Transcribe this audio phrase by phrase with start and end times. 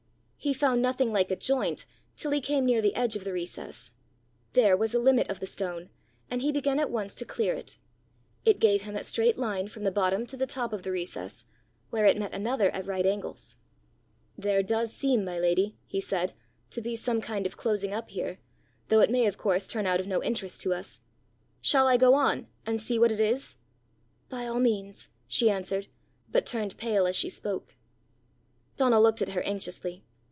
[0.43, 3.93] He found nothing like a joint till he came near the edge of the recess:
[4.53, 5.91] there was a limit of the stone,
[6.31, 7.77] and he began at once to clear it.
[8.43, 11.45] It gave him a straight line from the bottom to the top of the recess,
[11.91, 13.57] where it met another at right angles.
[14.35, 16.33] "There does seem, my lady," he said,
[16.71, 18.39] "to be some kind of closing up here,
[18.89, 21.01] though it may of course turn out of no interest to us!
[21.61, 23.57] Shall I go on, and see what it is?"
[24.27, 25.85] "By all means," she answered,
[26.31, 27.75] but turned pale as she spoke.
[28.75, 30.03] Donal looked at her anxiously.